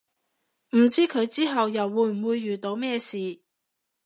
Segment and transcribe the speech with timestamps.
[0.71, 3.39] 唔知佢之後又會唔會遇到咩事